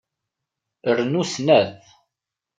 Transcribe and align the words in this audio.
Rnu 0.97 1.23
snat. 1.33 1.81